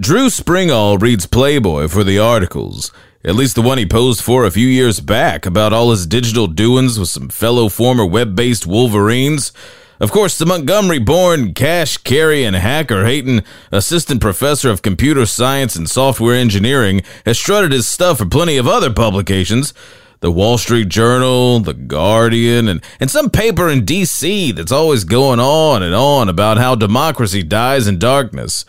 [0.00, 2.90] Drew Springall reads Playboy for the articles,
[3.22, 6.46] at least the one he posed for a few years back about all his digital
[6.46, 9.52] doings with some fellow former web based Wolverines.
[10.00, 15.86] Of course, the Montgomery born, cash carrying, hacker hating assistant professor of computer science and
[15.86, 19.74] software engineering has strutted his stuff for plenty of other publications.
[20.20, 24.52] The Wall Street Journal, The Guardian, and, and some paper in D.C.
[24.52, 28.64] that's always going on and on about how democracy dies in darkness.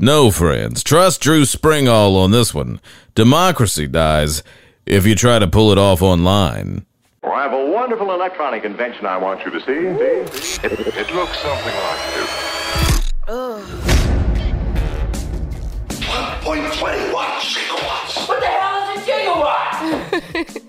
[0.00, 2.80] No, friends, trust Drew Springall on this one.
[3.16, 4.44] Democracy dies
[4.86, 6.86] if you try to pull it off online.
[7.20, 9.72] Well, I have a wonderful electronic invention I want you to see.
[9.72, 12.30] It, it looks something like this.
[16.46, 18.28] 1.21 gigawatts.
[18.28, 20.62] What the hell is a gigawatt?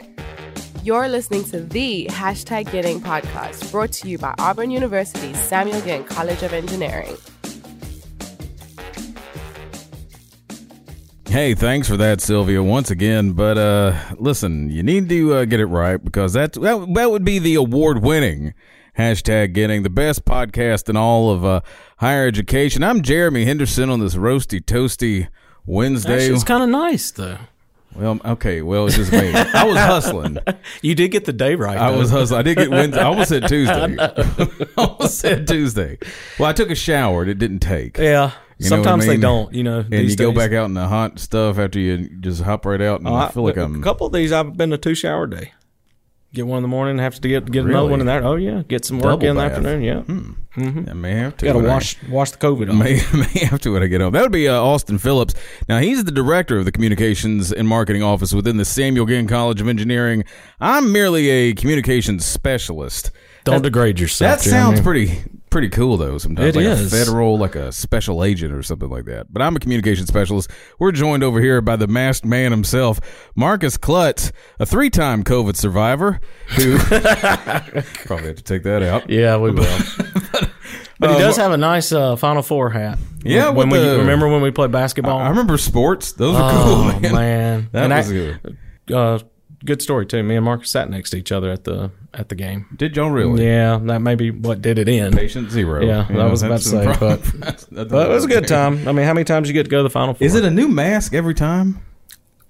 [0.84, 6.04] You're listening to the Hashtag Getting podcast brought to you by Auburn University's Samuel Ginn
[6.04, 7.16] College of Engineering.
[11.30, 13.34] Hey, thanks for that, Sylvia, once again.
[13.34, 17.24] But uh, listen, you need to uh, get it right because that's, that, that would
[17.24, 18.56] be the award winning
[18.98, 21.62] hashtag getting the best podcast in all of uh,
[21.98, 22.84] higher education.
[22.84, 25.28] I'm Jeremy Henderson on this roasty, toasty
[25.68, 26.16] Wednesday.
[26.16, 27.38] Actually, it's kind of nice though.
[27.96, 29.34] Well, okay, well, it's just me.
[29.34, 30.38] I was hustling.
[30.82, 31.78] You did get the day right.
[31.78, 31.98] I though.
[32.00, 32.40] was hustling.
[32.40, 33.00] I did get Wednesday.
[33.02, 33.96] I almost said Tuesday.
[34.00, 35.98] I almost said Tuesday.
[36.38, 37.22] Well, I took a shower.
[37.24, 37.98] and It didn't take.
[37.98, 38.32] Yeah.
[38.58, 39.54] You what I Sometimes they don't.
[39.54, 39.80] You know.
[39.80, 43.00] And you go back out in the hot stuff after you just hop right out,
[43.00, 43.80] and Oh, I feel like I'm.
[43.80, 44.32] A couple of these.
[44.32, 45.54] I've been a two shower day.
[46.32, 48.24] Get one in the morning, have to get get another one in there.
[48.24, 49.82] Oh yeah, get some work Double in the afternoon.
[49.82, 50.04] Yeah,
[50.92, 51.46] I may have to.
[51.48, 52.76] got to when I- wash wash the COVID off.
[52.78, 54.14] May, may have to when I get home.
[54.14, 55.34] That would be uh, Austin Phillips.
[55.68, 59.60] Now he's the director of the communications and marketing office within the Samuel Ginn College
[59.60, 60.24] of Engineering.
[60.60, 63.10] I'm merely a communications specialist.
[63.44, 64.44] Don't degrade yourself.
[64.44, 64.84] That sounds Jeremy.
[65.16, 66.18] pretty pretty cool though.
[66.18, 66.94] Sometimes It like is.
[66.94, 69.28] a federal, like a special agent or something like that.
[69.32, 70.50] But I'm a communication specialist.
[70.80, 73.00] We're joined over here by the masked man himself,
[73.36, 76.20] Marcus Klutz, a three-time COVID survivor
[76.56, 76.78] who
[78.06, 79.10] probably have to take that out.
[79.10, 79.64] Yeah, we will.
[81.00, 82.94] but he does have a nice uh, Final Four hat.
[82.98, 85.20] Um, Yeah, when with we remember when we played basketball.
[85.20, 87.06] I remember sports; those are oh cool, man.
[87.06, 88.58] Oh, man, That And was I- good.
[88.94, 89.20] Uh,
[89.66, 90.24] good story too.
[90.24, 92.66] Me and Marcus sat next to each other at the at the game.
[92.76, 93.46] Did y'all really?
[93.46, 95.16] Yeah, that may be what did it end.
[95.16, 95.84] Patient zero.
[95.84, 97.00] Yeah, You that was about to say, problem.
[97.22, 98.88] but- That's- that's But it was a good time.
[98.88, 100.26] I mean, how many times you get to go to the final four?
[100.26, 101.80] Is it a new mask every time?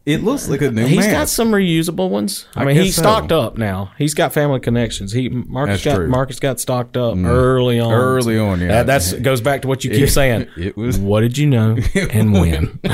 [0.05, 1.11] It looks like a new He's mask.
[1.11, 2.47] got some reusable ones.
[2.55, 3.01] I, I mean, he's so.
[3.03, 3.91] stocked up now.
[3.97, 5.11] He's got family connections.
[5.11, 6.07] He Marcus That's got true.
[6.07, 6.11] Mm.
[6.11, 7.91] Marcus got stocked up early on.
[7.93, 8.67] Early on, yeah.
[8.69, 10.47] That that's goes back to what you keep It- saying.
[10.57, 12.79] it was- What did you know and when?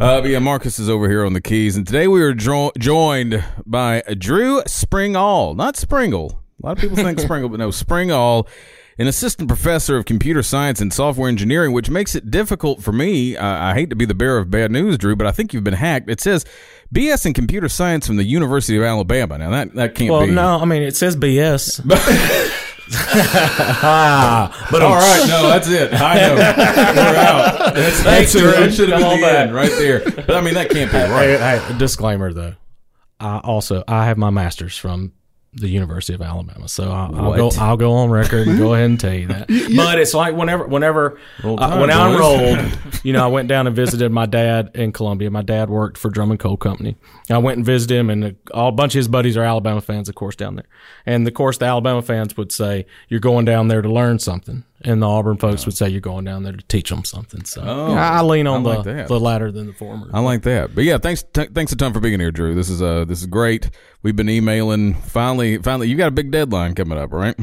[0.00, 2.72] Uh, but yeah, Marcus is over here on the keys, and today we are jo-
[2.78, 6.40] joined by Drew Springall, not Springle.
[6.62, 8.48] A lot of people think Springle, but no, Springall,
[9.00, 13.34] an assistant professor of computer science and software engineering, which makes it difficult for me.
[13.34, 15.64] I I hate to be the bearer of bad news, Drew, but I think you've
[15.64, 16.10] been hacked.
[16.10, 16.44] It says
[16.94, 19.38] BS in computer science from the University of Alabama.
[19.38, 20.34] Now that that can't well, be.
[20.34, 21.80] Well, no, I mean it says BS.
[22.92, 25.94] Ah, but all right, no, that's it.
[25.94, 27.74] I know we're out.
[27.76, 28.50] That's, that's Drew.
[28.50, 30.00] that should have been the end right there.
[30.00, 31.38] But I mean, that can't be right.
[31.38, 32.56] hey, hey, disclaimer though.
[33.20, 35.12] I also I have my master's from
[35.52, 38.86] the University of Alabama, so I'll, I'll go I'll go on record and go ahead
[38.86, 39.48] and tell you that.
[39.48, 43.66] But it's like whenever whenever uh, Tide, when I enrolled, you know, I went down
[43.66, 45.28] and visited my dad in Colombia.
[45.30, 46.96] My dad worked for Drummond Coal Company.
[47.28, 50.08] I went and visited him, and all, a bunch of his buddies are Alabama fans,
[50.08, 50.68] of course, down there.
[51.04, 54.64] And of course, the Alabama fans would say, "You're going down there to learn something,"
[54.82, 57.62] and the Auburn folks would say, "You're going down there to teach them something." So
[57.64, 59.08] Oh, I, I lean on I like the that.
[59.08, 60.08] the latter than the former.
[60.12, 60.74] I like that.
[60.74, 62.54] But yeah, thanks t- thanks a ton for being here, Drew.
[62.54, 63.70] This is uh this is great.
[64.02, 64.94] We've been emailing.
[64.94, 67.34] Finally, finally, you got a big deadline coming up, right?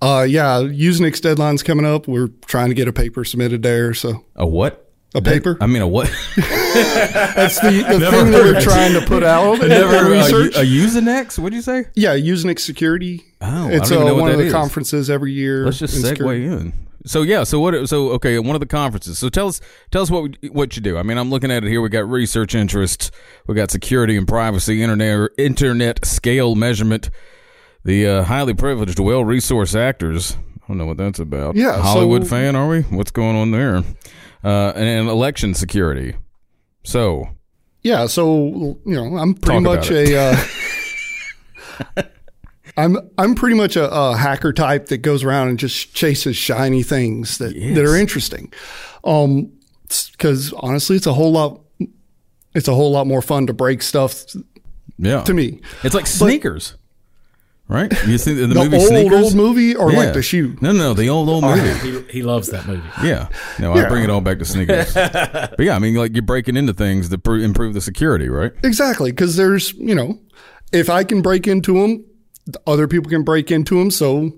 [0.00, 2.08] Uh, yeah, Usenix deadline's coming up.
[2.08, 3.94] We're trying to get a paper submitted there.
[3.94, 4.81] So A what?
[5.14, 5.58] A paper.
[5.60, 6.06] I mean, a what?
[6.36, 9.58] That's the, the thing that we're trying to put out.
[9.68, 10.56] Never research.
[10.56, 11.38] a Usenix?
[11.38, 11.84] What'd you say?
[11.94, 13.22] yeah, Usenix security.
[13.40, 14.52] Oh, I it's don't even uh, know one of the is.
[14.52, 15.64] conferences every year.
[15.64, 16.46] Let's just in segue security.
[16.46, 16.72] in.
[17.04, 17.88] So yeah, so what?
[17.88, 19.18] So okay, one of the conferences.
[19.18, 20.96] So tell us, tell us what we- what you do.
[20.96, 21.82] I mean, I'm looking at it here.
[21.82, 23.10] We got research interests,
[23.46, 27.10] we got security and privacy, internet internet scale measurement,
[27.84, 30.36] the uh, highly privileged, well resourced actors.
[30.62, 31.56] I don't know what that's about.
[31.56, 32.82] Yeah, Hollywood so- fan, are we?
[32.82, 33.82] What's going on there?
[34.44, 36.16] Uh, and, and election security.
[36.84, 37.28] So
[37.82, 40.18] Yeah, so you know, I'm pretty much a.
[40.18, 42.02] Uh,
[42.76, 46.82] I'm I'm pretty much a, a hacker type that goes around and just chases shiny
[46.82, 48.52] things that that are interesting.
[49.04, 49.52] Um,
[50.12, 51.60] because honestly, it's a whole lot.
[52.54, 54.24] It's a whole lot more fun to break stuff
[54.98, 55.60] yeah, to me.
[55.82, 56.76] it's like sneakers.
[57.68, 57.90] Right?
[58.06, 59.24] You see the, the, The movie old, Sneakers?
[59.24, 59.98] old movie or Yeah.
[59.98, 60.56] like the shoe?
[60.60, 61.90] No, no, the old old movie.
[61.90, 62.82] He, he loves that movie.
[63.02, 63.28] Yeah,
[63.58, 64.92] no, I bring it all back to sneakers.
[64.94, 68.52] but yeah, I mean, like you're breaking into things that pr- improve the security, right?
[68.62, 70.18] Exactly, because there's you know,
[70.72, 72.04] if I can break into them,
[72.66, 73.90] other people can break into them.
[73.90, 74.32] So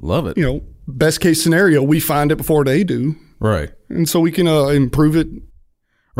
[0.00, 0.36] Love it.
[0.36, 4.32] you know, best case scenario, we find it before they do, Right, and so we
[4.32, 5.28] can uh, improve it.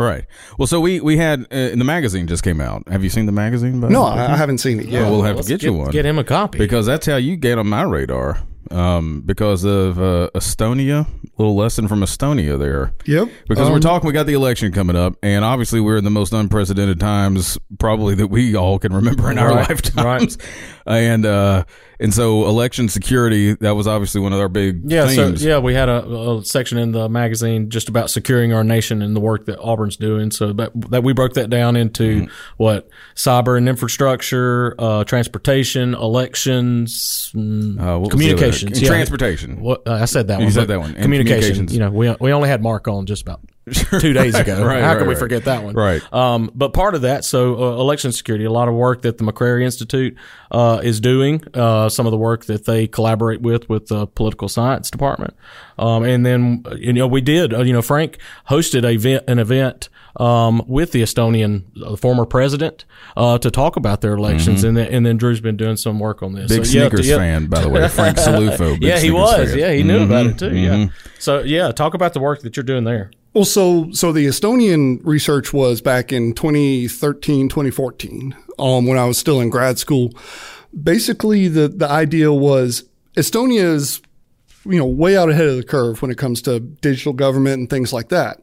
[0.05, 0.25] Right.
[0.57, 2.87] Well, so we we had uh, the magazine just came out.
[2.89, 3.79] Have you seen the magazine?
[3.79, 4.03] by No.
[4.03, 5.01] I, I haven't seen it yet.
[5.01, 6.57] Well, we'll have to Let's get, you one Get him a copy.
[6.57, 8.39] because that's how you get on my radar.
[8.71, 11.07] Um, because of uh, Estonia,
[11.39, 12.93] little lesson from Estonia there.
[13.05, 13.29] Yep.
[13.47, 16.11] Because we're Um, talking, we got the election coming up, and obviously we're in the
[16.11, 20.37] most unprecedented times probably that we all can remember in our Right, lifetimes.
[20.85, 21.63] And uh,
[21.99, 25.73] and so election security that was obviously one of our big Yeah, so yeah, we
[25.73, 29.45] had a, a section in the magazine just about securing our nation and the work
[29.45, 30.31] that Auburn's doing.
[30.31, 32.31] So that that we broke that down into Mm-hmm.
[32.57, 38.87] what cyber and infrastructure, uh, transportation, elections, mm, Uh, what was the other- communications, yeah.
[38.87, 39.59] transportation.
[39.61, 40.47] What uh, I said that You one.
[40.47, 40.93] You said that one.
[40.95, 41.71] Communications.
[41.71, 41.73] communications.
[41.73, 43.41] You know, we we only had Mark on just about
[43.73, 44.63] two days ago.
[44.69, 45.19] Right, How right, can we right.
[45.19, 45.73] forget that one?
[45.73, 46.01] Right.
[46.13, 49.23] Um, but part of that, so uh, election security, a lot of work that the
[49.23, 50.15] McCrary Institute
[50.51, 54.47] uh, is doing, uh, some of the work that they collaborate with with the political
[54.49, 55.33] science department,
[55.77, 58.17] um, and then you know we did, uh, you know, Frank
[58.49, 59.89] hosted a event, an event.
[60.15, 62.83] Um, with the Estonian uh, former president
[63.15, 66.23] uh, to talk about their elections, and then and then Drew's been doing some work
[66.23, 66.51] on this.
[66.51, 66.61] Mm-hmm.
[66.61, 67.17] Big So, sneakers yeah.
[67.17, 67.87] fan, by the way.
[67.99, 68.79] Frank Cilluffo.
[68.81, 69.35] yeah, he was.
[69.35, 69.45] fan.
[69.47, 69.59] Mm-hmm.
[69.59, 70.57] Yeah, he knew about it too.
[70.57, 70.87] Yeah.
[71.19, 73.11] So yeah, talk about the work that you're doing there.
[73.33, 79.17] Well, so so the Estonian research was back in 2013, 2014, um, when I was
[79.17, 80.11] still in grad school.
[80.83, 82.83] Basically, the the idea was
[83.15, 84.01] Estonia is,
[84.65, 87.69] you know, way out ahead of the curve when it comes to digital government and
[87.69, 88.41] things like that.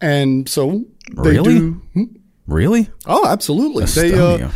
[0.00, 0.84] And so
[1.22, 1.54] they Really?
[1.58, 1.82] do.
[1.94, 2.04] Hmm?
[2.46, 2.88] Really?
[3.06, 3.84] Oh, absolutely.
[3.86, 4.48] They Estonia.
[4.48, 4.50] uh,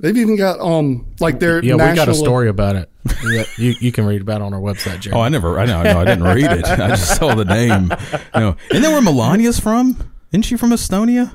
[0.00, 2.90] they've even got um like their Yeah, national, we got a story about it.
[3.24, 5.14] yeah, you you can read about it on our website, Jerry.
[5.16, 5.58] Oh, I never.
[5.58, 5.80] I know.
[5.80, 6.00] I know.
[6.00, 6.64] I didn't read it.
[6.66, 7.88] I just saw the name.
[8.34, 8.56] No.
[8.70, 10.12] Isn't that where Melania's from?
[10.32, 11.34] Isn't she from Estonia?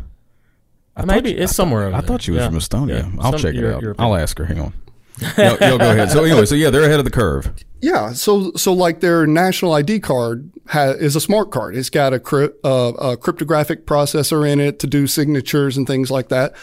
[0.95, 1.87] I Maybe it's somewhere.
[1.87, 2.47] Over I thought she was Yeah.
[2.49, 3.03] from Estonia.
[3.13, 3.21] Yeah.
[3.23, 3.81] I'll Some- check it out.
[3.81, 3.95] European.
[3.99, 4.45] I'll ask her.
[4.45, 4.73] Hang on.
[5.37, 6.09] Yo, yo, go ahead.
[6.11, 7.51] So anyway, so yeah, they're ahead of the curve.
[7.81, 11.75] Yeah, so so like their national ID card ha- is a smart card.
[11.75, 16.09] It's got a, cryp- uh, a cryptographic processor in it to do signatures and things
[16.09, 16.53] like that,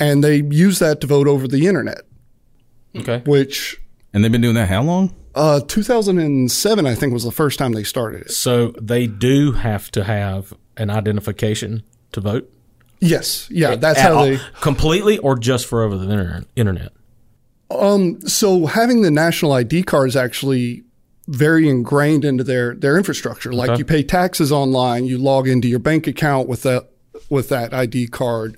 [0.00, 2.00] and they use that to vote over the internet.
[2.96, 3.22] Okay.
[3.26, 3.80] Which
[4.12, 5.14] And they've been doing that how long?
[5.36, 8.30] uh, 2007, I think, was the first time they started it.
[8.32, 12.52] So they do have to have an identification to vote.
[12.98, 14.40] Yes, yeah, that's At how all- they.
[14.60, 16.92] completely or just for over the internet.
[17.70, 20.82] Um so having the national ID card is actually
[21.28, 23.52] very ingrained into their their infrastructure.
[23.52, 26.90] Like you pay taxes online, you log into your bank account with that
[27.28, 28.56] with that ID card.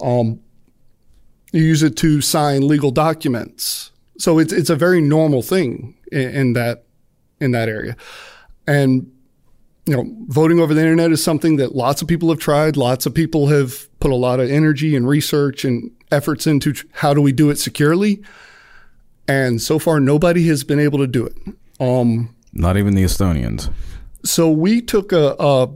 [0.00, 0.40] Um,
[1.54, 3.92] you use it to sign legal documents.
[4.18, 6.84] So it's it's a very normal thing in, in that
[7.40, 7.96] in that area.
[8.66, 9.10] And
[9.86, 12.76] you know, voting over the internet is something that lots of people have tried.
[12.76, 16.86] Lots of people have put a lot of energy and research and efforts into tr-
[16.92, 18.22] how do we do it securely.
[19.28, 21.36] And so far, nobody has been able to do it.
[21.80, 23.70] Um, Not even the Estonians.
[24.24, 25.68] so we took a, a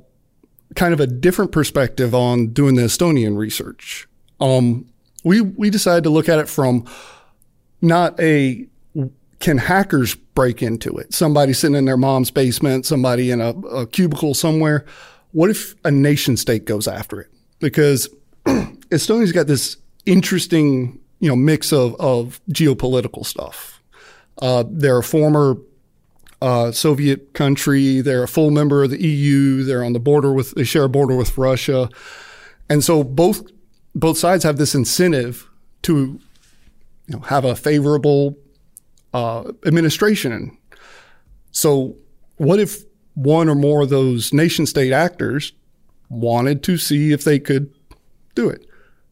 [0.74, 4.08] kind of a different perspective on doing the Estonian research.
[4.40, 4.86] Um,
[5.28, 6.84] we we decided to look at it from
[7.80, 8.66] not a
[9.40, 11.14] can hackers break into it?
[11.14, 14.84] Somebody sitting in their mom's basement, somebody in a, a cubicle somewhere.
[15.32, 17.28] What if a nation state goes after it?
[17.60, 18.08] Because
[18.46, 23.80] Estonia's got this interesting, you know, mix of, of geopolitical stuff.
[24.40, 25.56] Uh, they're a former
[26.40, 28.00] uh, Soviet country.
[28.00, 29.64] They're a full member of the EU.
[29.64, 31.90] They're on the border with, they share a border with Russia.
[32.68, 33.42] And so both,
[33.98, 35.48] both sides have this incentive
[35.82, 36.20] to,
[37.06, 38.38] you know, have a favorable
[39.12, 40.56] uh, administration.
[41.50, 41.96] So,
[42.36, 45.52] what if one or more of those nation state actors
[46.08, 47.74] wanted to see if they could
[48.36, 48.66] do it,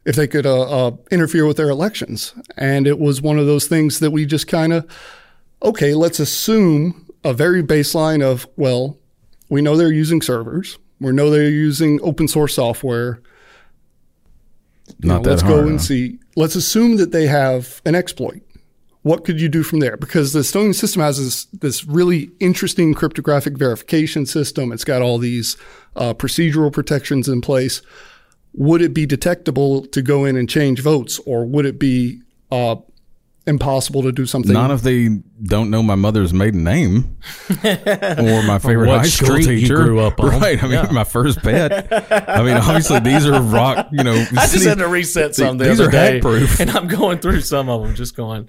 [0.04, 2.34] if they could uh, uh, interfere with their elections?
[2.56, 4.86] And it was one of those things that we just kind of,
[5.62, 8.98] okay, let's assume a very baseline of, well,
[9.48, 13.20] we know they're using servers, we know they're using open source software.
[15.00, 15.68] Not know, let's hard, go huh?
[15.68, 16.18] and see.
[16.36, 18.42] Let's assume that they have an exploit.
[19.02, 19.96] What could you do from there?
[19.96, 24.72] Because the Estonian system has this, this really interesting cryptographic verification system.
[24.72, 25.56] It's got all these
[25.94, 27.82] uh, procedural protections in place.
[28.54, 32.76] Would it be detectable to go in and change votes, or would it be uh,
[33.46, 34.52] impossible to do something?
[34.52, 35.08] Not if they
[35.42, 37.16] don't know my mother's maiden name
[37.64, 39.76] or my favorite what high school teacher.
[39.76, 40.40] grew up on.
[40.40, 40.58] Right.
[40.62, 40.90] I mean, Yeah.
[40.90, 41.72] my first pet.
[42.28, 43.88] I mean, obviously these are rock.
[43.92, 46.60] You know, I just had to reset some the these other are day, hack-proof.
[46.60, 48.48] and I'm going through some of them, just going.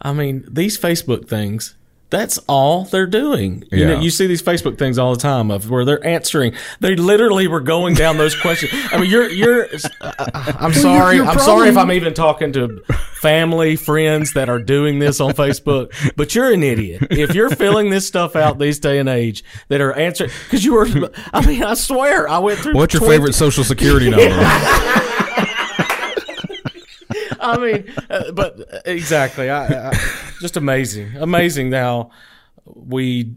[0.00, 1.74] I mean, these Facebook things.
[2.10, 3.64] That's all they're doing.
[3.72, 4.00] You know, Yeah.
[4.02, 6.52] you see these Facebook things all the time of where they're answering.
[6.78, 8.70] They literally were going down those questions.
[8.92, 9.66] I mean, you're you're.
[10.26, 11.16] I'm sorry.
[11.16, 12.82] your I'm sorry if I'm even talking to
[13.22, 15.92] family, friends that are doing this on Facebook.
[16.16, 19.80] But you're an idiot if you're filling this stuff out these day and age that
[19.80, 20.86] are answering because you were.
[21.32, 22.74] I mean, I swear, I went through.
[22.74, 24.26] What's your 20 favorite social security number?
[27.44, 29.50] I mean, uh, but uh, exactly.
[29.50, 29.92] I, I,
[30.40, 32.10] just amazing, amazing how
[32.64, 33.34] we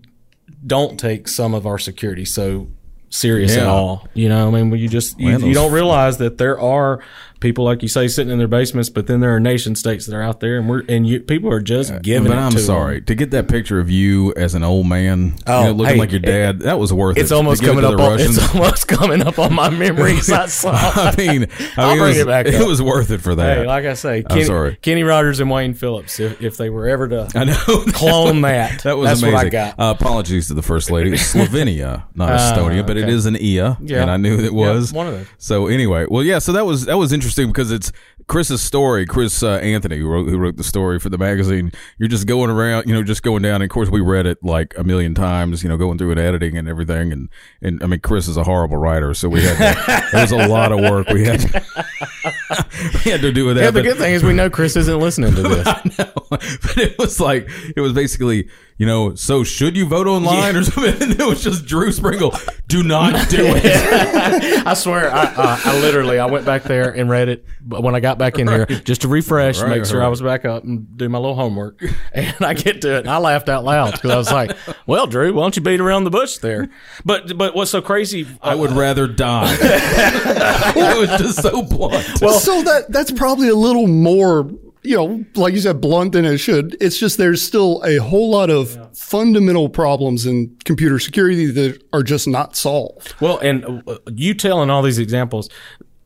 [0.66, 2.68] don't take some of our security so
[3.10, 4.08] serious at all.
[4.14, 7.04] You know, I mean, when you just you, you don't realize that there are
[7.40, 10.16] people like you say sitting in their basements, but then there are nation states that
[10.16, 12.28] are out there, and we're and you people are just giving.
[12.30, 13.06] but it I'm to sorry them.
[13.06, 16.00] to get that picture of you as an old man, Oh, you know, looking hey,
[16.00, 16.60] like your dad.
[16.60, 17.22] that was worth it.
[17.22, 18.00] It's To almost give it coming up.
[18.00, 18.38] On, Russians.
[18.38, 20.32] it's almost coming up on my memories.
[20.32, 20.72] I saw.
[20.74, 23.36] I mean, I I'll mean, bring it, was, it back it was worth it for
[23.36, 23.58] that.
[23.60, 24.78] Hey, like I say, Kenny, sorry.
[24.82, 27.56] Kenny Rogers and Wayne Phillips, if, if they were ever to I know
[27.94, 29.36] clone that, That was that's amazing.
[29.36, 29.80] what I got.
[29.80, 31.12] Uh, apologies to the first lady.
[31.14, 33.12] It's Slovenia, not Estonia, but it okay.
[33.14, 34.02] is an IA, Yeah.
[34.02, 35.28] and I knew it Yeah, was one of those.
[35.38, 36.40] So anyway, well, yeah.
[36.40, 37.92] So that was that was interesting because it's
[38.28, 39.06] Chris's story.
[39.06, 41.72] Chris uh, Anthony, who wrote, who wrote the story for the magazine.
[41.98, 43.56] You're just going around, you know, just going down.
[43.56, 46.20] And of course, we read it like a million times, you know, going through and
[46.20, 47.12] editing and everything.
[47.12, 47.30] And
[47.62, 50.48] and I mean, Chris is a horrible writer, so we had to, it was a
[50.48, 51.66] lot of work we had to,
[53.06, 53.64] we had to do with that.
[53.64, 55.66] Yeah, the but- good thing is we know Chris isn't listening to this.
[56.00, 60.56] no, but it was like it was basically you know so should you vote online
[60.56, 62.34] or something and it was just drew sprinkle
[62.68, 67.10] do not do it I swear, I, uh, I literally I went back there and
[67.10, 70.00] read it but when I got back in here just to refresh, Right, make sure
[70.00, 70.06] right.
[70.06, 71.82] I was back up and do my little homework.
[72.14, 74.56] And I get to it, and I laughed out loud because I was like,
[74.88, 76.70] "Well, Drew, why don't you beat around the bush there?"
[77.04, 78.26] But but what's so crazy?
[78.42, 83.56] i would rather die it was just so blunt Well, so that that's probably a
[83.56, 84.50] little more,
[84.86, 86.78] you know, like you said, blunt than it should.
[86.80, 92.04] It's just there's still a whole lot of fundamental problems in computer security that are
[92.04, 93.14] just not solved.
[93.20, 95.50] Well, and uh, you telling all these examples,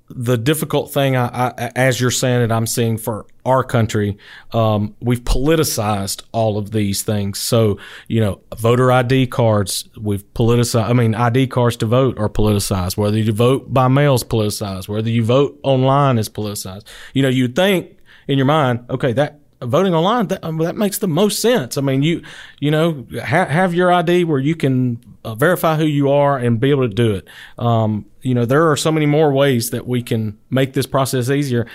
[0.09, 4.17] the difficult thing, I, I, as you're saying it, I'm seeing for our country,
[4.51, 7.39] um, we've politicized all of these things.
[7.39, 10.89] So, you know, voter ID cards, we've politicized.
[10.89, 12.97] I mean, ID cards to vote are politicized.
[12.97, 14.87] Whether you vote by mail is politicized.
[14.87, 16.87] Whether you vote online is politicized.
[17.13, 17.98] You know, you'd think
[18.29, 21.77] in your mind, okay, that voting online that um, that makes the most sense.
[21.77, 22.21] I mean, you
[22.59, 26.59] you know ha- have your ID where you can uh, verify who you are and
[26.59, 27.27] be able to do it.
[27.57, 31.29] Um, you know, there are so many more ways that we can make this process
[31.29, 31.67] easier.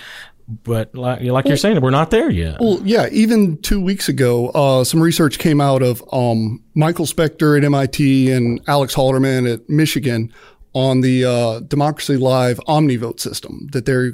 [0.46, 2.61] But like, like you're saying, we're not there yet.
[2.61, 7.56] Well, yeah, even two weeks ago, uh, some research came out of um, Michael Specter
[7.56, 10.30] at MIT and Alex Halderman at Michigan
[10.75, 14.11] on the uh, Democracy Live OmniVote system that they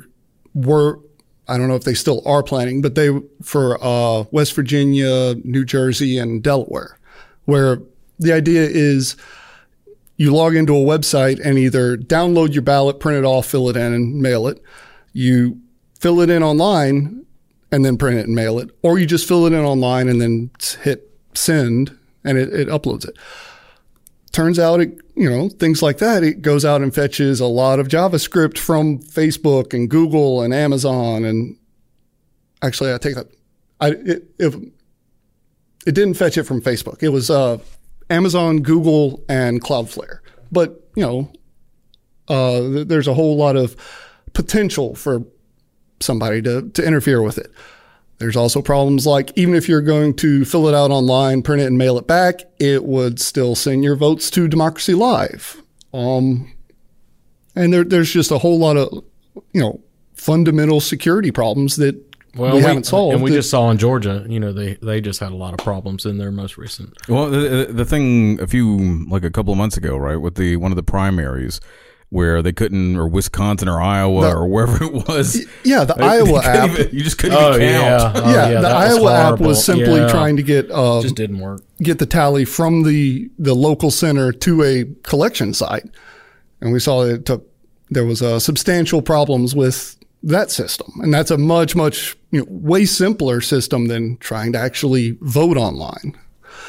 [0.54, 1.00] were.
[1.50, 3.10] I don't know if they still are planning, but they
[3.42, 6.96] for uh, West Virginia, New Jersey, and Delaware,
[7.44, 7.82] where
[8.20, 9.16] the idea is
[10.16, 13.76] you log into a website and either download your ballot, print it off, fill it
[13.76, 14.62] in, and mail it.
[15.12, 15.58] You
[15.98, 17.26] fill it in online
[17.72, 20.20] and then print it and mail it, or you just fill it in online and
[20.20, 20.50] then
[20.82, 23.16] hit send and it, it uploads it.
[24.32, 27.80] Turns out it, you know, things like that, it goes out and fetches a lot
[27.80, 31.24] of JavaScript from Facebook and Google and Amazon.
[31.24, 31.56] And
[32.62, 33.26] actually, I take that.
[33.80, 34.54] I, it, if
[35.86, 37.58] it didn't fetch it from Facebook, it was, uh,
[38.08, 40.18] Amazon, Google, and Cloudflare.
[40.52, 41.32] But, you know,
[42.28, 43.76] uh, th- there's a whole lot of
[44.32, 45.24] potential for
[46.00, 47.52] somebody to, to interfere with it.
[48.20, 51.66] There's also problems like even if you're going to fill it out online, print it
[51.66, 55.62] and mail it back, it would still send your votes to Democracy Live.
[55.94, 56.52] Um,
[57.56, 59.02] and there, there's just a whole lot of,
[59.52, 59.80] you know,
[60.14, 61.96] fundamental security problems that
[62.36, 63.14] we, haven't solved.
[63.14, 64.24] and we that- just saw in Georgia.
[64.28, 66.92] You know, they they just had a lot of problems in their most recent.
[67.08, 70.56] well the, the thing a few like a couple of months ago right with the
[70.56, 71.58] one of the primaries
[72.10, 76.04] where they couldn't or wisconsin or iowa The- or wherever it was yeah, the They
[76.04, 76.70] Iowa couldn't app.
[76.70, 78.12] even- you just couldn't Oh, even yeah.
[78.12, 80.08] count Oh, yeah, the that was Iowa app was simply Yeah.
[80.08, 81.62] trying to get uh, Just didn't work.
[81.82, 85.88] get the tally from the the local center to a collection site,
[86.60, 87.46] and we saw that it took
[87.90, 92.46] there was uh, substantial problems with that system, and that's a much much you know,
[92.50, 96.16] way simpler system than trying to actually vote online.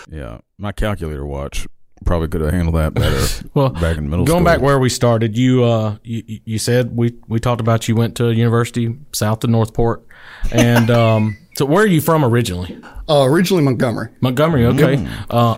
[0.09, 1.67] yeah my calculator watch
[2.05, 4.89] probably could have handled that better Well, back in middle Going school back where we
[4.89, 8.97] started, you uh, you, you said we we talked about you went to a university
[9.13, 10.03] south of Northport,
[10.51, 12.77] and um, so where are you from originally?
[13.07, 14.09] Uh, originally Montgomery.
[14.21, 14.65] Montgomery.
[14.65, 15.07] Okay.
[15.29, 15.57] Uh,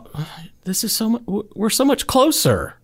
[0.64, 1.22] this is so much.
[1.28, 2.76] We're so much closer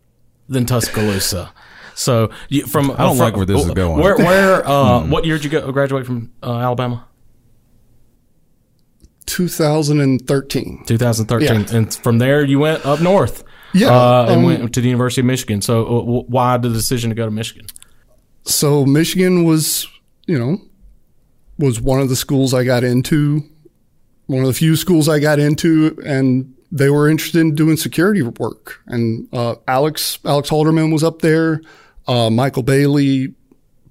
[0.47, 1.51] than Tuscaloosa.
[1.95, 4.01] So you, from I don't from- like where this is going.
[4.01, 7.05] Where where uh, what year did you go graduate from uh, Alabama?
[9.25, 10.83] 2013.
[10.85, 11.75] 2013, Yeah.
[11.77, 13.43] and from there you went up north.
[13.73, 15.61] Yeah, uh, and um, went to the University of Michigan.
[15.61, 17.67] So, uh, w- why the decision to go to Michigan?
[18.43, 19.87] So Michigan was,
[20.25, 20.57] you know,
[21.57, 23.43] was one of the schools I got into,
[24.25, 28.21] one of the few schools I got into, and they were interested in doing security
[28.21, 28.81] work.
[28.87, 31.61] And uh, Alex Alex Halderman was up there,
[32.07, 33.33] uh, Michael Bailey,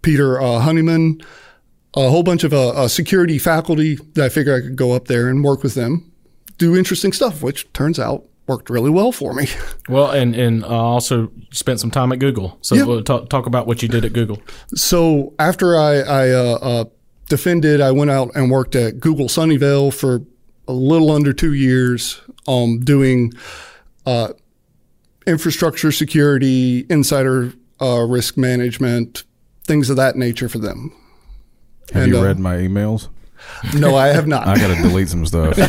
[0.02, 1.20] Peter uh, Honeyman,
[1.94, 5.06] a whole bunch of uh, uh, security faculty that I figured I could go up
[5.06, 6.10] there and work with them,
[6.56, 9.46] do interesting stuff, which turns out worked really well for me.
[9.88, 12.58] Well, and and uh, also spent some time at Google.
[12.62, 12.84] So, Yeah.
[12.84, 14.42] we'll talk, talk about what you did at Google.
[14.74, 16.84] So after I, I uh, uh,
[17.28, 20.22] defended, I went out and worked at Google Sunnyvale for
[20.66, 23.32] a little under two years, um, doing
[24.06, 24.32] uh,
[25.26, 29.24] infrastructure security, insider uh, risk management,
[29.64, 30.92] things of that nature for them.
[31.92, 33.08] Have And, you uh, read my emails?
[33.74, 34.46] No, I have not.
[34.46, 35.56] I got to delete some stuff.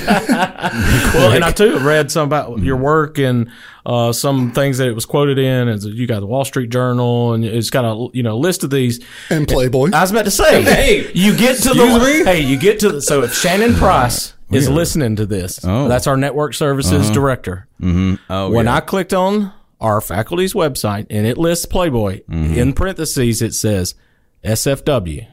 [1.14, 3.50] Well, and I too have read some about your work and
[3.86, 5.68] uh, some things that it was quoted in.
[5.68, 8.70] As you got the Wall Street Journal, and it's got a you know list of
[8.70, 9.04] these.
[9.30, 9.90] and Playboy.
[9.94, 13.02] I was about to say, hey, you get to the hey, you get to the
[13.02, 15.88] so if Shannon Price oh, is listening to this, Oh.
[15.88, 17.14] that's our network services uh-huh.
[17.14, 17.68] director.
[17.82, 18.16] Mm-hmm.
[18.30, 18.76] Oh, when yeah.
[18.76, 22.54] I clicked on our faculty's website and it lists Playboy mm-hmm.
[22.54, 23.96] in parentheses, it says
[24.44, 25.26] SFW,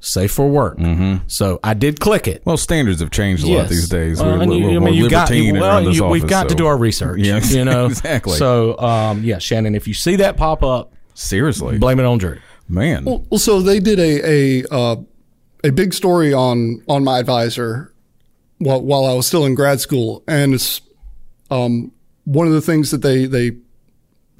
[0.00, 0.78] safe for work.
[1.26, 2.42] So I did click it.
[2.44, 4.20] well, standards have changed a lot these days.
[4.20, 6.04] Well, we're and we're- you- I we're mean, you got- libertine well, around this you-
[6.06, 7.20] we've office, got to do our research.
[7.20, 8.36] Yeah, you know exactly.
[8.36, 12.38] So, um, yeah, Shannon, if you see that pop up, Seriously, blame it on Drew.
[12.68, 13.04] man.
[13.04, 14.28] Well, so they did a
[14.62, 14.96] a uh,
[15.62, 17.92] a big story on on my advisor
[18.58, 20.80] while while I was still in grad school, and it's
[21.52, 21.92] um,
[22.24, 23.52] one of the things that they they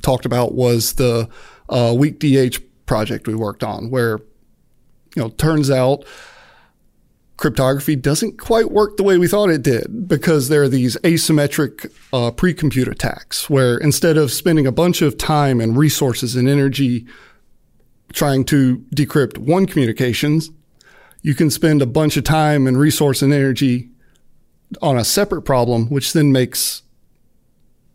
[0.03, 1.29] talked about was the
[1.69, 4.19] uh, weak DH project we worked on, where
[5.17, 6.05] you know turns out
[7.37, 11.91] cryptography doesn't quite work the way we thought it did because there are these asymmetric
[12.13, 17.07] uh, pre-compute attacks where instead of spending a bunch of time and resources and energy
[18.13, 20.51] trying to decrypt one communications,
[21.23, 23.91] you can spend a bunch of time and resource and energy
[24.81, 26.83] on a separate problem, which then makes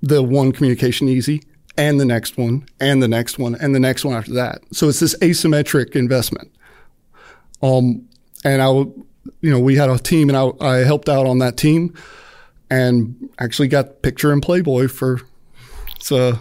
[0.02, 1.42] the one communication easy
[1.80, 4.62] and the next one and the next one and the next one after that.
[4.74, 6.52] So it's this asymmetric investment.
[7.64, 8.08] Um,
[8.44, 11.56] and I, you know, we had a team and I, I helped out on that
[11.56, 11.94] team
[12.70, 15.22] and actually got picture in Playboy for,
[16.00, 16.40] so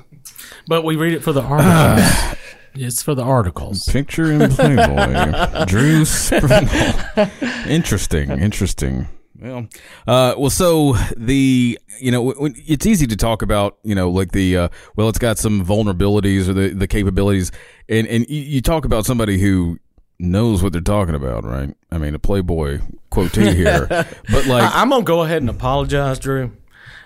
[0.66, 2.36] But we read it for the articles.
[2.74, 3.84] it's for the articles.
[3.84, 5.64] Picture in Playboy.
[5.66, 7.28] Drew Springle.
[7.68, 8.30] Interesting.
[8.30, 9.06] Interesting.
[9.40, 9.68] Well,
[10.06, 14.32] uh, well, so the you know when, it's easy to talk about you know like
[14.32, 17.52] the uh, well it's got some vulnerabilities or the the capabilities.
[17.88, 19.78] And and you, talk about somebody who
[20.18, 21.74] knows what they're talking about right?
[21.90, 23.86] I mean a Playboy quotee here.
[24.30, 26.52] But like I, am gonna go ahead and apologize, Drew.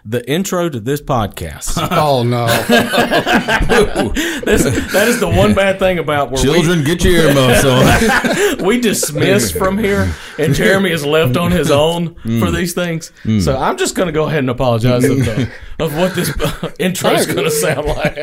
[0.05, 1.79] The intro to this podcast.
[1.93, 2.47] oh no.
[4.45, 7.65] This- that is the one bad thing about where children get your earmuffs
[8.59, 12.41] on we, we dismiss from here, and Jeremy is left on his own Mm.
[12.41, 13.13] for these things.
[13.45, 16.31] So I'm just going to go ahead and apologize of, the, of what this
[16.79, 18.17] intro is going to sound like.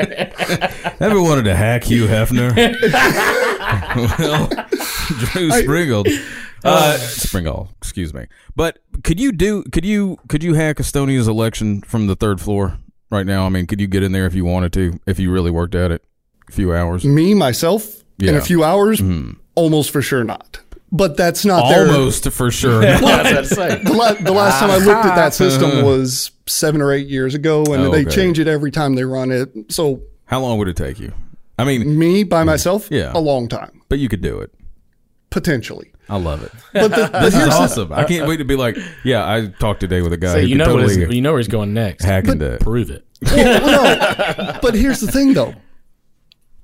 [1.01, 2.53] Ever wanted to hack Hugh Hefner?
[4.19, 4.49] well,
[5.31, 6.03] Drew Springle.
[6.63, 8.27] Uh, uh Springle, excuse me.
[8.55, 9.63] But could you do?
[9.63, 10.17] Could you?
[10.27, 12.77] Could you hack Estonia's election from the third floor
[13.09, 13.45] right now?
[13.45, 14.99] I mean, could you get in there if you wanted to?
[15.05, 16.03] If you really worked at it,
[16.47, 17.05] a few hours.
[17.05, 19.31] Me, myself, in a few hours, hmm.
[19.55, 20.59] almost for sure not.
[20.91, 21.85] But that's not their.
[21.87, 22.83] Almost for sure.
[22.83, 22.99] I
[23.39, 23.83] was about.
[23.83, 25.85] The, la- the last time I looked at that system uh-huh.
[25.85, 28.09] was seven or eight years ago, and Oh, they okay.
[28.09, 29.51] change it every time they run it.
[29.71, 31.13] So How long would it take you?
[31.59, 33.11] I mean, me by myself, Yeah.
[33.13, 34.53] a long time but you could do it.
[35.29, 35.91] Potentially.
[36.09, 36.51] I love it.
[36.73, 37.93] But the, This is awesome.
[37.93, 40.55] I can't wait to be like, yeah, I talked today with a guy So you
[40.55, 42.03] know, totally is, you know where he's going next.
[42.03, 42.61] hack into it.
[42.61, 43.05] Prove it.
[43.21, 44.59] well, no.
[44.61, 45.53] But here's the thing, though.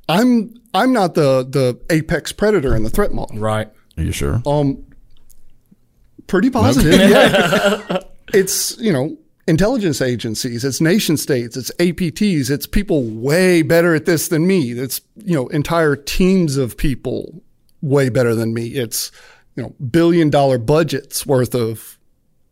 [0.08, 3.38] I'm I'm not the the apex predator in the threat model.
[3.38, 3.70] Right.
[3.98, 4.42] Are you sure?
[4.46, 4.86] Um,
[6.28, 6.94] pretty positive.
[7.10, 8.00] yeah.
[8.34, 14.06] It's you know intelligence agencies, it's nation states, it's APTs, it's people way better at
[14.06, 14.72] this than me.
[14.72, 17.42] It's you know entire teams of people
[17.86, 18.70] way better than me.
[18.70, 19.12] It's
[19.56, 21.98] you know billion dollar budgets worth of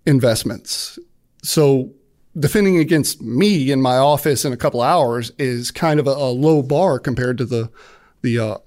[0.05, 0.99] investments.
[1.43, 1.91] So
[2.37, 6.31] defending against me in my office in a couple hours is kind of a, a
[6.31, 7.69] low bar compared to the
[8.21, 8.57] the uh,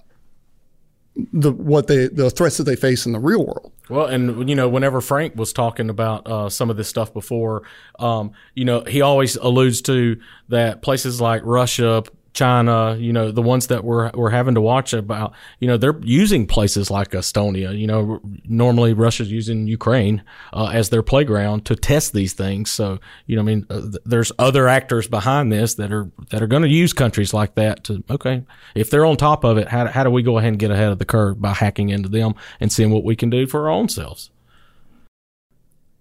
[1.32, 3.72] the what they the threats that they face in the real world.
[3.88, 7.62] Well, and you know, whenever Frank was talking about uh, some of this stuff before,
[8.00, 12.02] um, you know, he always alludes to that places like Russia,
[12.36, 15.98] China, you know, the ones that we're we're having to watch about, you know, they're
[16.02, 17.76] using places like Estonia.
[17.76, 20.22] You know, normally Russia's using Ukraine
[20.52, 22.70] uh, as their playground to test these things.
[22.70, 26.42] So, you know, I mean, uh, th- there's other actors behind this that are that
[26.42, 28.44] are going to use countries like that to okay,
[28.74, 30.92] if they're on top of it, how how do we go ahead and get ahead
[30.92, 33.70] of the curve by hacking into them and seeing what we can do for our
[33.70, 34.30] own selves?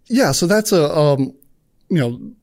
[0.07, 1.33] Yeah, so that's a um,
[1.89, 2.35] you know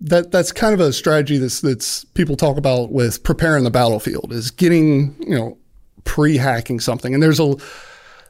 [0.00, 4.32] that that's kind of a strategy that's that's people talk about with preparing the battlefield
[4.32, 5.58] is getting you know
[6.04, 7.54] pre-hacking something, and there's a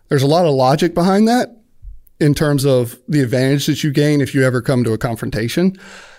[0.09, 1.57] there's a lot of logic behind that
[2.21, 5.77] in terms of the advantage that you gain if you ever come to a confrontation.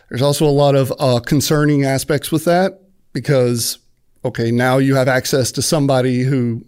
[0.09, 2.81] There's also a lot of uh, concerning aspects with that
[3.13, 3.79] because
[4.23, 6.65] okay, now you have access to somebody who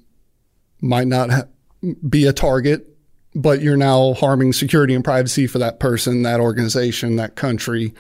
[0.81, 1.45] might not ha-
[2.07, 2.97] be a target
[3.37, 7.93] but you're now harming security and privacy for that person, that organization, that country.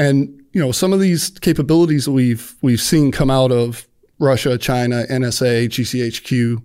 [0.00, 3.86] And you know, some of these capabilities that we've we've seen come out of
[4.18, 6.64] Russia, China, NSA, GCHQ,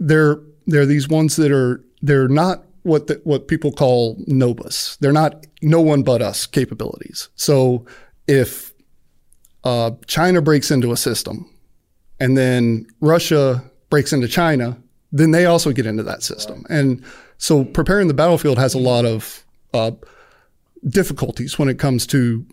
[0.00, 4.96] they're they're these ones that are they're not what the, what people call NOBUS.
[4.96, 7.28] They're not no one but us capabilities.
[7.36, 7.86] So
[8.26, 8.74] if
[9.62, 11.48] uh, China breaks into a system,
[12.18, 14.76] and then Russia breaks into China,
[15.12, 16.64] then they also get into that system.
[16.68, 17.04] And
[17.38, 19.92] so preparing the battlefield has a lot of uh,
[20.88, 22.46] difficulties when it comes to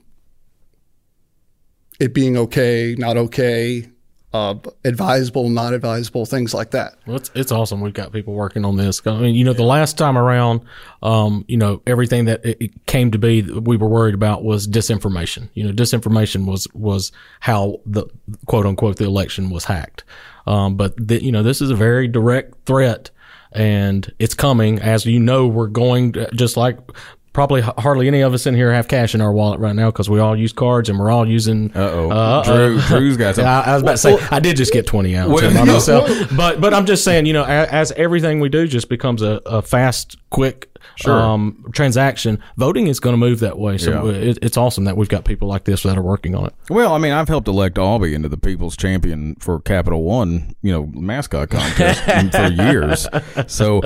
[2.00, 3.88] it being okay, not okay,
[4.34, 6.96] uh, advisable, not advisable, things like that.
[7.06, 7.82] Well, it's, it's awesome.
[7.82, 9.02] We've got people working on this.
[9.06, 10.62] I mean, you know, the last time around,
[11.04, 14.44] um, you know, everything that it, it came to be that we were worried about
[14.44, 15.50] was disinformation.
[15.54, 18.06] You know, disinformation was, was how the
[18.46, 20.06] quote unquote the election was hacked.
[20.48, 23.12] Um, but the, you know, this is a very direct threat
[23.52, 24.80] and it's coming.
[24.80, 26.80] As you know, we're going to, just like
[27.34, 30.10] probably hardly any of us in here have cash in our wallet right now because
[30.10, 31.72] we all use cards and we're all using.
[31.76, 32.10] Uh-oh.
[32.12, 34.58] Uh, uh, Drew- uh, Drew's got some- I, I was about to say I did
[34.58, 37.70] just get twenty ounce Well, by myself, but but I'm just saying, you know, as,
[37.70, 40.71] as everything we do just becomes a, a fast, quick.
[41.10, 44.14] Um, transaction voting is going to move that way, so Yeah.
[44.14, 46.54] it, it's awesome that we've got people like this that are working on it.
[46.70, 50.72] Well, I mean, I've helped elect Aubie into the People's Champion for Capital One, you
[50.72, 52.02] know, mascot contest
[52.36, 53.08] for years.
[53.48, 53.82] So,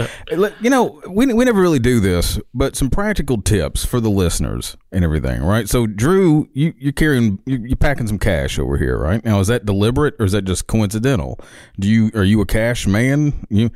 [0.62, 4.78] you know, we, we never really do this, but some practical tips for the listeners
[4.92, 5.68] and everything, right?
[5.70, 9.24] So, Drew, you, you're carrying, you, you're packing some cash over here, right?
[9.26, 11.40] Now, is that deliberate or is that just coincidental?
[11.80, 13.34] Do you, are you a cash man?
[13.50, 13.70] You,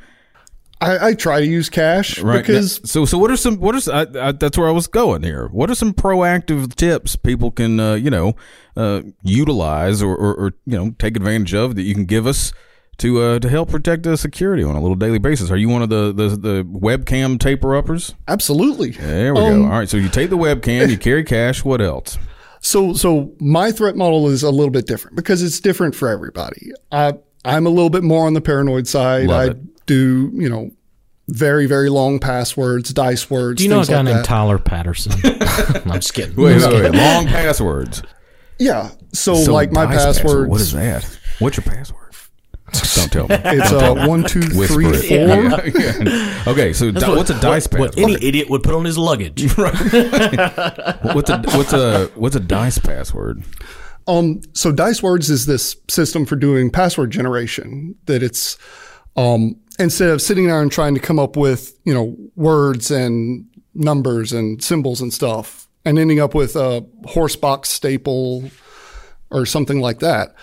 [0.82, 2.38] I, I try to use cash Right.
[2.40, 4.86] because Now- so so what are some what are I, I, that's where I was
[4.86, 5.48] going here.
[5.52, 8.34] What are some proactive tips people can uh, you know
[8.76, 12.52] uh, utilize or, or, or you know take advantage of that you can give us
[12.98, 15.50] to uh, to help protect the security on a little daily basis?
[15.50, 18.14] Are you one of the the, the webcam taper uppers?
[18.28, 18.90] absolutely.
[18.92, 19.64] There we Um, go.
[19.64, 21.64] All right, so you take the webcam, you carry cash.
[21.64, 22.18] What else?
[22.62, 26.72] So, so my threat model is a little bit different because it's different for everybody.
[26.92, 29.28] I, I'm a little bit more on the paranoid side.
[29.28, 29.56] Love I it.
[29.90, 30.70] Do, you know,
[31.26, 33.56] very, very long passwords, diceware.
[33.56, 34.24] Do you know a things guy like named that.
[34.24, 35.12] Tyler Patterson?
[35.90, 36.36] I'm just kidding.
[36.36, 36.92] Wait, I'm just wait, wait.
[36.92, 37.00] kidding.
[37.00, 38.04] long passwords.
[38.60, 38.90] Yeah.
[39.12, 40.48] So, So like my password.
[40.48, 41.04] What is that?
[41.40, 41.96] What's your password?
[42.94, 43.34] Don't tell me.
[43.34, 45.16] It's uh, one, two, three, four.
[45.16, 46.44] Yeah, yeah.
[46.46, 48.14] Okay, so di- what's a dice what, what password?
[48.14, 49.52] any idiot would put on his luggage.
[49.56, 53.42] What's a what's a what's a dice password?
[54.06, 58.56] Um, so Diceware is this system for doing password generation that it's,
[59.16, 63.46] um, instead of sitting there and trying to come up with, you know, words and
[63.74, 68.50] numbers and symbols and stuff and ending up with a horse box staple
[69.30, 70.34] or something like that.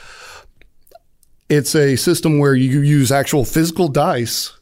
[1.50, 4.58] It's a system where you use actual physical dice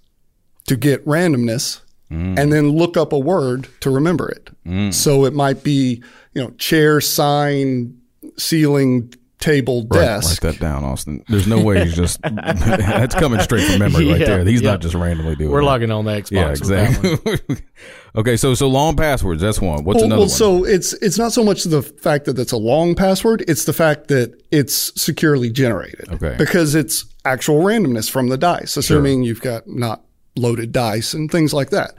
[0.68, 2.38] to get randomness mm.
[2.38, 4.50] and then look up a word to remember it.
[4.66, 4.94] Mm.
[4.94, 8.00] So it might be, you know, chair, sign,
[8.38, 9.14] ceiling,
[9.46, 10.44] table, Write, desk.
[10.44, 11.24] write that down, Austin.
[11.30, 14.44] There's no way he's just that's coming straight from memory right there.
[14.44, 14.72] He's yeah.
[14.72, 15.52] not just randomly doing.
[15.52, 15.66] We're it.
[15.66, 16.32] logging on the Xbox.
[16.32, 17.14] Yeah, with that one.
[17.14, 17.58] exactly.
[18.16, 19.42] okay, so so long passwords.
[19.42, 19.84] That's one.
[19.84, 20.30] What's Well, another well, one?
[20.30, 23.74] so it's it's not so much the fact that it's a long password; it's the
[23.74, 26.10] fact that it's securely generated.
[26.10, 26.36] Okay.
[26.38, 30.04] Because it's actual randomness from the dice, assuming you've got not
[30.36, 31.94] loaded dice and things like that.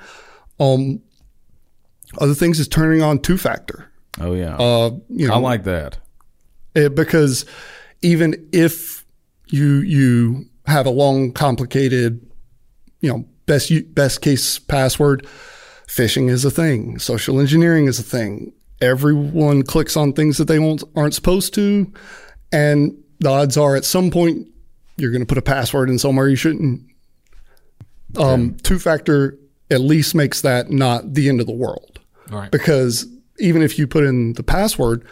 [0.60, 1.00] Um,
[2.18, 3.90] other things is turning on two factor.
[4.20, 5.98] oh yeah, Uh, you know, I like that.
[6.76, 7.44] It, because
[8.02, 9.04] even if
[9.48, 12.24] you you have a long, complicated,
[13.00, 15.26] you know, best best case password,
[15.86, 16.98] phishing is a thing.
[16.98, 18.52] Social engineering is a thing.
[18.80, 21.92] Everyone clicks on things that they won't, aren't supposed to,
[22.52, 24.46] and the odds are at some point
[24.98, 26.82] you're going to put a password in somewhere you shouldn't.
[28.18, 29.38] Um, two factor
[29.70, 31.98] at least makes that not the end of the world
[32.30, 32.50] right.
[32.50, 33.06] because
[33.38, 35.06] even if you put in the password,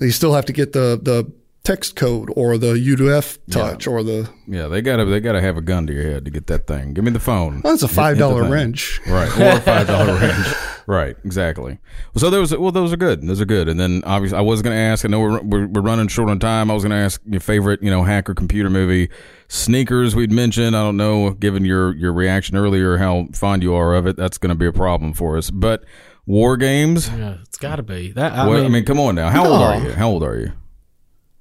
[0.00, 1.30] you still have to get the the
[1.62, 5.62] text code or the U2F touch or the Yeah, they gotta they gotta have a
[5.62, 6.94] gun to your head to get that thing.
[6.94, 7.60] Give me the phone.
[7.62, 9.00] that's a five the wrench.
[9.06, 10.46] Right, or a five dollar wrench,
[10.86, 11.78] Right, exactly.
[12.12, 13.24] Well, so those, well, those are good.
[13.24, 13.68] Those are good.
[13.68, 15.04] And then obviously, I was going to ask.
[15.04, 16.68] I know we're, we're we're running short on time.
[16.68, 19.08] I was going to ask your favorite, you know, hacker computer movie.
[19.46, 20.76] Sneakers we'd mentioned.
[20.76, 24.16] I don't know, given your your reaction earlier, how fond you are of it.
[24.16, 25.50] That's going to be a problem for us.
[25.50, 25.84] But
[26.30, 27.08] war games.
[27.08, 28.32] Yeah, it's got to be that.
[28.32, 29.30] I well, mean, I mean, come on now.
[29.30, 29.92] How old are you?
[29.92, 30.52] How old are you?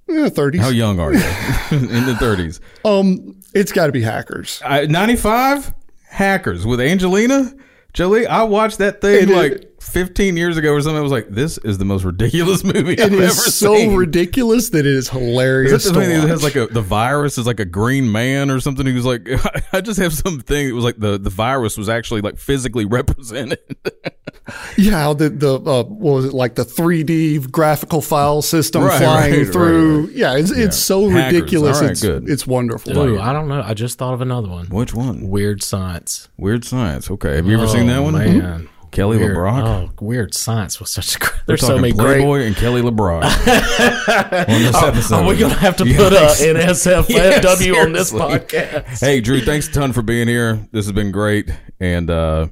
[0.08, 0.62] Yeah, thirties.
[0.62, 1.19] How young are you?
[1.71, 2.60] In the thirties.
[2.84, 4.62] Um, it's got to be hackers.
[4.67, 5.73] Ninety five.
[6.10, 7.54] Hackers with Angelina
[7.93, 8.25] Jolie.
[8.25, 10.97] I watched that thing It is- like 15 years ago or something.
[10.97, 13.95] I was like, this is the most ridiculous movie It I've is ever so seen.
[13.95, 15.84] ridiculous that it is Is hilarious.
[15.84, 18.49] that the to thing that has like a the virus is like a green man
[18.49, 18.86] or something?
[18.88, 19.30] He was like,
[19.71, 20.67] I just have something.
[20.67, 23.60] It was like the the virus was actually like physically represented.
[24.77, 29.31] Yeah, the the uh, what was it like the 3D graphical file system Right, flying
[29.33, 30.05] right, right, through?
[30.07, 30.15] right.
[30.15, 31.33] Yeah, it's it's so Hackers.
[31.39, 31.77] ridiculous.
[31.77, 32.29] All right, it's good.
[32.29, 32.97] it's wonderful.
[32.97, 33.61] ooh, I don't know.
[33.63, 34.67] I just thought of another one.
[34.67, 35.29] Which one?
[35.29, 36.29] Weird Science.
[36.37, 37.11] Weird Science.
[37.11, 38.13] Okay, have you ever seen that one?
[38.13, 38.69] Man.
[38.91, 39.37] Kelly Weird.
[39.37, 39.63] LeBrock.
[40.01, 41.19] Oh, Weird Science was such a.
[41.19, 42.17] Great, We're there's so talking many great.
[42.17, 43.21] Playboy and Kelly LeBrock
[44.49, 45.15] on this episode.
[45.15, 48.99] Are we gonna have to Yeah, put a ex- NSFW Yeah, on this podcast?
[48.99, 50.67] Hey, Drew, thanks a ton for being here.
[50.71, 52.47] This has been great, and uh,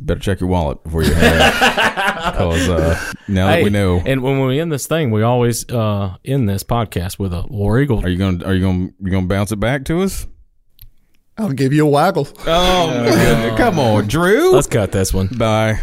[0.00, 1.52] you better check your wallet before you head
[2.32, 5.68] because uh, now that Hey, we know, And when we end this thing, we always
[5.70, 8.04] uh, end this podcast with a War Eagle.
[8.04, 10.26] are you gonna are you gonna you gonna bounce it back to us?
[11.36, 12.26] I'll give you a waggle.
[12.46, 13.58] Oh, my goodness.
[13.58, 14.52] come on, Drew.
[14.52, 15.28] Let's cut this one.
[15.28, 15.80] Bye.